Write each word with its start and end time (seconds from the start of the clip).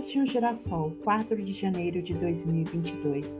Pétalas 0.00 0.08
de 0.08 0.18
um 0.18 0.26
Girassol, 0.26 0.96
4 1.04 1.42
de 1.42 1.52
janeiro 1.52 2.00
de 2.00 2.14
2022. 2.14 3.36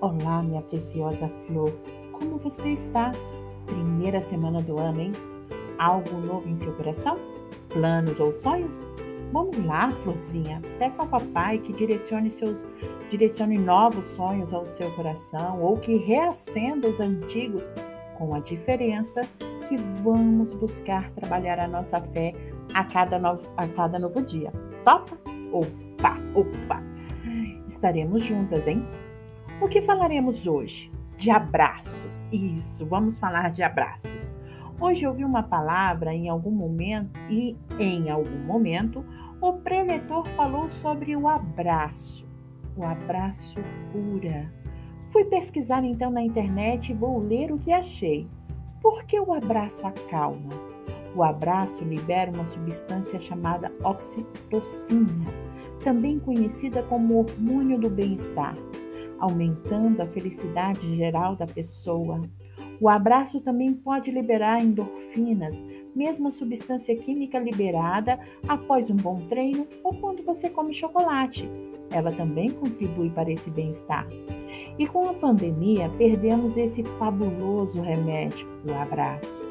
Olá, 0.00 0.42
minha 0.42 0.62
preciosa 0.62 1.30
flor, 1.46 1.70
como 2.12 2.38
você 2.38 2.70
está? 2.70 3.12
Primeira 3.66 4.22
semana 4.22 4.62
do 4.62 4.78
ano, 4.78 5.02
hein? 5.02 5.12
Algo 5.78 6.18
novo 6.18 6.48
em 6.48 6.56
seu 6.56 6.72
coração? 6.74 7.18
Planos 7.68 8.18
ou 8.20 8.32
sonhos? 8.32 8.86
Vamos 9.32 9.60
lá, 9.60 9.92
florzinha. 10.02 10.62
Peça 10.78 11.02
ao 11.02 11.08
papai 11.08 11.58
que 11.58 11.72
direcione 11.72 12.30
seus 12.30 12.64
direcione 13.10 13.58
novos 13.58 14.06
sonhos 14.06 14.54
ao 14.54 14.64
seu 14.64 14.90
coração 14.92 15.60
ou 15.62 15.76
que 15.76 15.96
reacenda 15.96 16.88
os 16.88 17.00
antigos, 17.00 17.70
com 18.16 18.34
a 18.34 18.40
diferença 18.40 19.20
que 19.68 19.76
vamos 20.02 20.54
buscar 20.54 21.10
trabalhar 21.10 21.58
a 21.58 21.68
nossa 21.68 22.00
fé 22.00 22.34
a 22.72 22.84
cada 22.84 23.18
novo, 23.18 23.46
a 23.56 23.68
cada 23.68 23.98
novo 23.98 24.22
dia. 24.22 24.50
Topa? 24.84 25.18
Opa, 25.98 26.16
opa! 26.32 26.82
Estaremos 27.66 28.24
juntas, 28.24 28.68
hein? 28.68 28.86
O 29.60 29.66
que 29.66 29.82
falaremos 29.82 30.46
hoje? 30.46 30.92
De 31.16 31.28
abraços. 31.28 32.24
Isso, 32.30 32.86
vamos 32.86 33.18
falar 33.18 33.50
de 33.50 33.64
abraços. 33.64 34.34
Hoje 34.80 35.04
eu 35.04 35.10
ouvi 35.10 35.24
uma 35.24 35.42
palavra 35.42 36.14
em 36.14 36.28
algum 36.28 36.52
momento 36.52 37.18
e 37.28 37.56
em 37.80 38.08
algum 38.10 38.38
momento 38.44 39.04
o 39.40 39.54
preletor 39.54 40.24
falou 40.28 40.70
sobre 40.70 41.16
o 41.16 41.26
abraço. 41.26 42.24
O 42.76 42.84
abraço 42.84 43.58
cura. 43.92 44.52
Fui 45.08 45.24
pesquisar 45.24 45.82
então 45.82 46.12
na 46.12 46.22
internet 46.22 46.92
e 46.92 46.94
vou 46.94 47.18
ler 47.18 47.50
o 47.50 47.58
que 47.58 47.72
achei. 47.72 48.28
Por 48.80 49.02
que 49.02 49.18
o 49.18 49.32
abraço 49.32 49.84
acalma? 49.84 50.50
O 51.16 51.24
abraço 51.24 51.82
libera 51.82 52.30
uma 52.30 52.46
substância 52.46 53.18
chamada 53.18 53.72
oxitocina, 53.82 55.26
também 55.88 56.18
conhecida 56.18 56.82
como 56.82 57.16
hormônio 57.20 57.78
do 57.78 57.88
bem-estar, 57.88 58.54
aumentando 59.18 60.02
a 60.02 60.04
felicidade 60.04 60.94
geral 60.94 61.34
da 61.34 61.46
pessoa. 61.46 62.20
O 62.78 62.90
abraço 62.90 63.40
também 63.40 63.72
pode 63.72 64.10
liberar 64.10 64.62
endorfinas, 64.62 65.64
mesma 65.96 66.30
substância 66.30 66.94
química 66.94 67.38
liberada 67.38 68.20
após 68.46 68.90
um 68.90 68.96
bom 68.96 69.26
treino 69.30 69.66
ou 69.82 69.94
quando 69.94 70.22
você 70.22 70.50
come 70.50 70.74
chocolate. 70.74 71.48
Ela 71.90 72.12
também 72.12 72.50
contribui 72.50 73.08
para 73.08 73.32
esse 73.32 73.48
bem-estar. 73.48 74.06
E 74.78 74.86
com 74.86 75.08
a 75.08 75.14
pandemia, 75.14 75.88
perdemos 75.96 76.58
esse 76.58 76.82
fabuloso 76.98 77.80
remédio, 77.80 78.46
o 78.62 78.74
abraço 78.74 79.42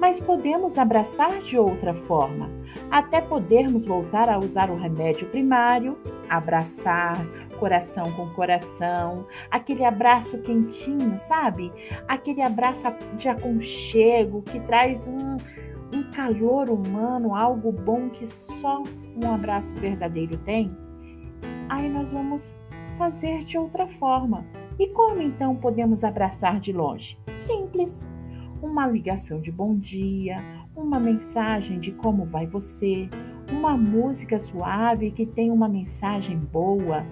mas 0.00 0.20
podemos 0.20 0.78
abraçar 0.78 1.40
de 1.40 1.58
outra 1.58 1.94
forma, 1.94 2.50
até 2.90 3.20
podermos 3.20 3.84
voltar 3.84 4.28
a 4.28 4.38
usar 4.38 4.70
o 4.70 4.76
remédio 4.76 5.28
primário, 5.28 5.98
abraçar 6.28 7.26
coração 7.58 8.10
com 8.12 8.28
coração, 8.30 9.26
aquele 9.50 9.84
abraço 9.84 10.38
quentinho, 10.42 11.18
sabe? 11.18 11.72
Aquele 12.08 12.42
abraço 12.42 12.86
de 13.16 13.28
aconchego 13.28 14.42
que 14.42 14.60
traz 14.60 15.06
um, 15.06 15.36
um 15.96 16.10
calor 16.12 16.70
humano, 16.70 17.34
algo 17.34 17.72
bom 17.72 18.10
que 18.10 18.26
só 18.26 18.82
um 19.16 19.32
abraço 19.32 19.74
verdadeiro 19.76 20.36
tem. 20.38 20.76
Aí 21.68 21.88
nós 21.88 22.12
vamos 22.12 22.54
fazer 22.98 23.40
de 23.40 23.58
outra 23.58 23.86
forma. 23.86 24.44
E 24.78 24.88
como 24.88 25.22
então 25.22 25.54
podemos 25.54 26.02
abraçar 26.02 26.58
de 26.58 26.72
longe? 26.72 27.18
Simples 27.36 28.04
uma 28.64 28.86
ligação 28.86 29.40
de 29.40 29.52
bom 29.52 29.76
dia, 29.76 30.42
uma 30.74 30.98
mensagem 30.98 31.78
de 31.78 31.92
como 31.92 32.24
vai 32.24 32.46
você, 32.46 33.08
uma 33.52 33.76
música 33.76 34.38
suave 34.38 35.10
que 35.10 35.26
tem 35.26 35.50
uma 35.50 35.68
mensagem 35.68 36.38
boa, 36.38 37.04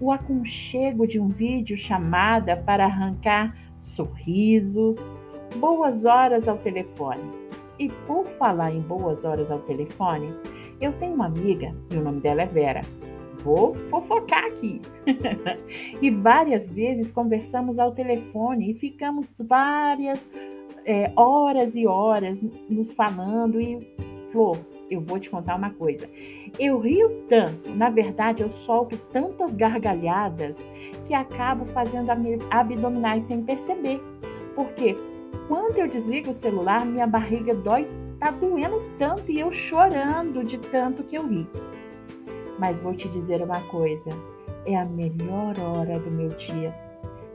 o 0.00 0.10
aconchego 0.10 1.06
de 1.06 1.20
um 1.20 1.28
vídeo 1.28 1.76
chamada 1.76 2.56
para 2.56 2.86
arrancar 2.86 3.54
sorrisos, 3.78 5.16
boas 5.56 6.06
horas 6.06 6.48
ao 6.48 6.56
telefone. 6.56 7.30
E 7.78 7.90
por 8.06 8.24
falar 8.24 8.72
em 8.72 8.80
boas 8.80 9.22
horas 9.22 9.50
ao 9.50 9.58
telefone, 9.60 10.34
eu 10.80 10.94
tenho 10.94 11.14
uma 11.14 11.26
amiga 11.26 11.74
e 11.90 11.96
o 11.96 12.02
nome 12.02 12.20
dela 12.20 12.40
é 12.40 12.46
Vera. 12.46 12.80
Vou 13.44 13.74
fofocar 13.90 14.44
aqui. 14.46 14.80
e 16.00 16.10
várias 16.10 16.72
vezes 16.72 17.12
conversamos 17.12 17.78
ao 17.78 17.92
telefone 17.92 18.70
e 18.70 18.74
ficamos 18.74 19.36
várias 19.46 20.28
é, 20.86 21.10
horas 21.16 21.74
e 21.74 21.84
horas 21.86 22.46
nos 22.70 22.92
falando 22.92 23.60
e, 23.60 23.92
Flor, 24.30 24.56
eu 24.88 25.00
vou 25.00 25.18
te 25.18 25.28
contar 25.28 25.56
uma 25.56 25.70
coisa. 25.70 26.08
Eu 26.58 26.78
rio 26.78 27.24
tanto, 27.28 27.70
na 27.74 27.90
verdade, 27.90 28.42
eu 28.42 28.50
solto 28.52 28.96
tantas 29.12 29.56
gargalhadas 29.56 30.66
que 31.04 31.12
acabo 31.12 31.66
fazendo 31.66 32.10
abdominais 32.50 33.24
sem 33.24 33.42
perceber. 33.42 34.00
Porque 34.54 34.96
quando 35.48 35.78
eu 35.78 35.88
desligo 35.88 36.30
o 36.30 36.34
celular, 36.34 36.86
minha 36.86 37.06
barriga 37.06 37.52
dói, 37.52 37.88
tá 38.20 38.30
doendo 38.30 38.80
tanto 38.96 39.30
e 39.30 39.40
eu 39.40 39.52
chorando 39.52 40.44
de 40.44 40.56
tanto 40.56 41.02
que 41.02 41.16
eu 41.16 41.26
ri. 41.26 41.46
Mas 42.58 42.78
vou 42.78 42.94
te 42.94 43.08
dizer 43.08 43.42
uma 43.42 43.60
coisa: 43.62 44.10
é 44.64 44.76
a 44.76 44.84
melhor 44.84 45.58
hora 45.58 45.98
do 45.98 46.10
meu 46.10 46.28
dia. 46.28 46.72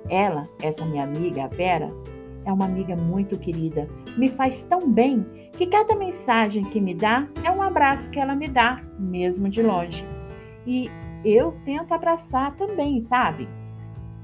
Ela, 0.09 0.47
essa 0.61 0.83
minha 0.85 1.03
amiga, 1.03 1.43
a 1.43 1.47
Vera, 1.47 1.91
é 2.45 2.51
uma 2.51 2.65
amiga 2.65 2.95
muito 2.95 3.37
querida, 3.37 3.87
me 4.17 4.29
faz 4.29 4.63
tão 4.63 4.89
bem 4.89 5.25
que 5.53 5.67
cada 5.67 5.95
mensagem 5.95 6.63
que 6.63 6.79
me 6.79 6.93
dá 6.93 7.27
é 7.43 7.51
um 7.51 7.61
abraço 7.61 8.09
que 8.09 8.19
ela 8.19 8.35
me 8.35 8.47
dá, 8.47 8.81
mesmo 8.97 9.49
de 9.49 9.61
longe. 9.61 10.05
E 10.65 10.89
eu 11.23 11.55
tento 11.65 11.93
abraçar 11.93 12.55
também, 12.55 12.99
sabe? 13.01 13.47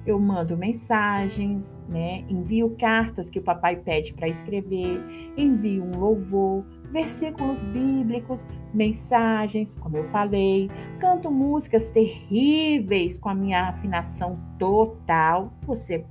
Eu 0.05 0.19
mando 0.19 0.55
mensagens, 0.55 1.77
né? 1.89 2.23
Envio 2.29 2.75
cartas 2.79 3.29
que 3.29 3.39
o 3.39 3.43
papai 3.43 3.75
pede 3.75 4.13
para 4.13 4.27
escrever, 4.27 5.03
envio 5.35 5.83
um 5.83 5.99
louvor, 5.99 6.65
versículos 6.91 7.61
bíblicos, 7.61 8.47
mensagens, 8.73 9.75
como 9.75 9.97
eu 9.97 10.05
falei, 10.05 10.71
canto 10.99 11.29
músicas 11.29 11.91
terríveis 11.91 13.17
com 13.17 13.29
a 13.29 13.35
minha 13.35 13.69
afinação 13.69 14.39
total. 14.57 15.51
Você, 15.65 16.05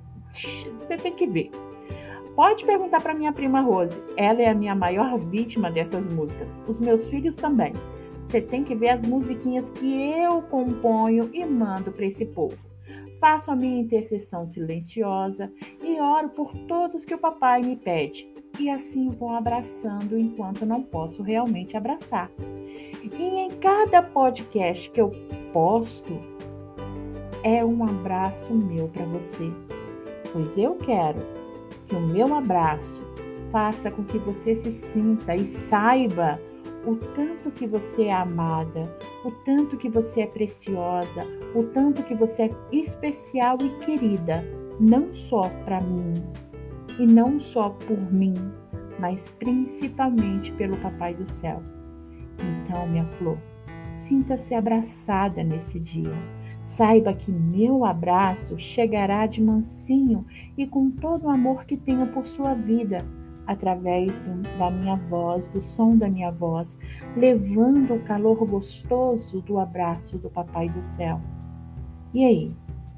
você 0.78 0.96
tem 0.98 1.14
que 1.14 1.26
ver. 1.26 1.50
Pode 2.36 2.66
perguntar 2.66 3.00
para 3.00 3.14
minha 3.14 3.32
prima 3.32 3.62
Rose. 3.62 3.98
Ela 4.14 4.42
é 4.42 4.48
a 4.48 4.54
minha 4.54 4.74
maior 4.74 5.16
vítima 5.16 5.70
dessas 5.70 6.06
músicas. 6.06 6.54
Os 6.68 6.78
meus 6.78 7.06
filhos 7.06 7.34
também. 7.34 7.72
Você 8.26 8.42
tem 8.42 8.62
que 8.62 8.74
ver 8.74 8.90
as 8.90 9.00
musiquinhas 9.00 9.70
que 9.70 10.10
eu 10.10 10.42
componho 10.42 11.30
e 11.32 11.42
mando 11.46 11.90
para 11.90 12.04
esse 12.04 12.26
povo. 12.26 12.58
Faço 13.18 13.50
a 13.50 13.56
minha 13.56 13.80
intercessão 13.80 14.46
silenciosa 14.46 15.50
e 15.82 15.98
oro 15.98 16.28
por 16.28 16.54
todos 16.68 17.06
que 17.06 17.14
o 17.14 17.18
papai 17.18 17.62
me 17.62 17.74
pede. 17.74 18.30
E 18.60 18.68
assim 18.68 19.08
vou 19.08 19.30
abraçando 19.30 20.18
enquanto 20.18 20.66
não 20.66 20.82
posso 20.82 21.22
realmente 21.22 21.74
abraçar. 21.74 22.30
E 23.02 23.22
em 23.22 23.50
cada 23.52 24.02
podcast 24.02 24.90
que 24.90 25.00
eu 25.00 25.10
posto, 25.54 26.20
é 27.42 27.64
um 27.64 27.82
abraço 27.82 28.52
meu 28.52 28.88
para 28.88 29.06
você. 29.06 29.50
Pois 30.34 30.58
eu 30.58 30.74
quero 30.74 31.45
que 31.86 31.94
o 31.94 32.00
meu 32.00 32.34
abraço 32.34 33.02
faça 33.50 33.90
com 33.90 34.04
que 34.04 34.18
você 34.18 34.54
se 34.54 34.70
sinta 34.70 35.34
e 35.34 35.46
saiba 35.46 36.40
o 36.84 36.94
tanto 36.96 37.50
que 37.50 37.66
você 37.66 38.04
é 38.04 38.12
amada, 38.12 38.82
o 39.24 39.30
tanto 39.44 39.76
que 39.76 39.88
você 39.88 40.22
é 40.22 40.26
preciosa, 40.26 41.22
o 41.54 41.64
tanto 41.64 42.02
que 42.02 42.14
você 42.14 42.44
é 42.44 42.50
especial 42.70 43.58
e 43.62 43.70
querida, 43.84 44.44
não 44.78 45.12
só 45.12 45.48
para 45.64 45.80
mim 45.80 46.14
e 46.98 47.06
não 47.06 47.38
só 47.38 47.70
por 47.70 47.98
mim, 48.12 48.34
mas 49.00 49.28
principalmente 49.28 50.52
pelo 50.52 50.76
Papai 50.78 51.14
do 51.14 51.26
Céu. 51.26 51.62
Então, 52.38 52.86
minha 52.86 53.06
flor, 53.06 53.38
sinta-se 53.92 54.54
abraçada 54.54 55.42
nesse 55.42 55.80
dia 55.80 56.14
Saiba 56.66 57.14
que 57.14 57.30
meu 57.30 57.84
abraço 57.84 58.58
chegará 58.58 59.24
de 59.28 59.40
mansinho 59.40 60.26
e 60.58 60.66
com 60.66 60.90
todo 60.90 61.26
o 61.26 61.30
amor 61.30 61.64
que 61.64 61.76
tenho 61.76 62.08
por 62.08 62.26
sua 62.26 62.54
vida, 62.54 63.06
através 63.46 64.18
do, 64.18 64.42
da 64.58 64.68
minha 64.68 64.96
voz, 64.96 65.48
do 65.48 65.60
som 65.60 65.96
da 65.96 66.08
minha 66.08 66.32
voz, 66.32 66.76
levando 67.16 67.94
o 67.94 68.02
calor 68.02 68.44
gostoso 68.44 69.40
do 69.42 69.60
abraço 69.60 70.18
do 70.18 70.28
Papai 70.28 70.68
do 70.68 70.82
Céu. 70.82 71.20
E 72.12 72.24
aí, 72.24 72.52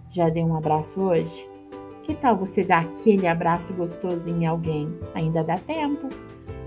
já 0.08 0.30
deu 0.30 0.46
um 0.46 0.56
abraço 0.56 0.98
hoje? 1.02 1.46
Que 2.04 2.14
tal 2.14 2.38
você 2.38 2.64
dar 2.64 2.86
aquele 2.86 3.26
abraço 3.26 3.74
gostoso 3.74 4.30
em 4.30 4.46
alguém? 4.46 4.88
Ainda 5.14 5.44
dá 5.44 5.58
tempo. 5.58 6.08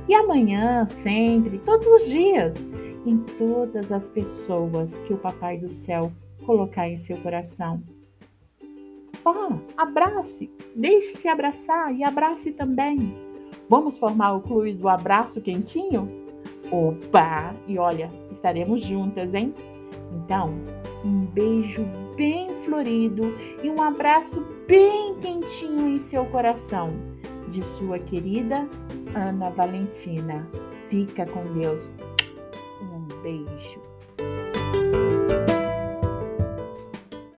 E 0.08 0.14
amanhã, 0.14 0.86
sempre, 0.86 1.58
todos 1.58 1.88
os 1.88 2.06
dias, 2.06 2.64
em 3.08 3.18
todas 3.40 3.92
as 3.92 4.08
pessoas 4.08 5.00
que 5.00 5.14
o 5.14 5.18
Papai 5.18 5.58
do 5.58 5.68
Céu 5.68 6.12
colocar 6.46 6.90
em 6.90 6.98
seu 6.98 7.18
coração. 7.18 7.82
Vá, 9.24 9.60
abrace, 9.78 10.52
deixe-se 10.76 11.28
abraçar 11.28 11.94
e 11.94 12.04
abrace 12.04 12.52
também. 12.52 13.16
Vamos 13.70 13.98
formar 13.98 14.34
o 14.34 14.42
clube 14.42 14.74
do 14.74 14.90
abraço 14.90 15.42
quentinho? 15.42 16.10
Opa! 16.72 17.54
E 17.68 17.78
olha, 17.78 18.10
estaremos 18.32 18.82
juntas, 18.82 19.34
hein? 19.34 19.54
Então, 20.12 20.54
Um 21.04 21.26
beijo 21.26 21.84
bem 22.16 22.54
florido 22.62 23.36
e 23.64 23.70
um 23.70 23.82
abraço 23.82 24.46
bem 24.68 25.16
quentinho 25.20 25.88
em 25.88 25.98
seu 25.98 26.26
coração. 26.26 26.94
De 27.50 27.64
sua 27.64 27.98
querida 28.00 28.68
Ana 29.16 29.50
Valentina. 29.50 30.48
Fica 30.90 31.26
com 31.26 31.44
Deus. 31.54 31.92
Um 32.82 33.22
beijo. 33.22 33.91